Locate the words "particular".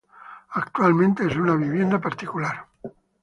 2.01-2.65